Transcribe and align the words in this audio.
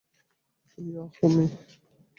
Yeah, 0.77 1.07
মেই! 1.35 1.49